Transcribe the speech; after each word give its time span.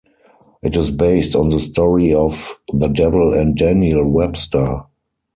It 0.63 0.75
is 0.75 0.89
based 0.89 1.35
on 1.35 1.49
the 1.49 1.59
story 1.59 2.11
of 2.11 2.59
"The 2.73 2.87
Devil 2.87 3.35
and 3.35 3.55
Daniel 3.55 4.03
Webster". 4.09 4.85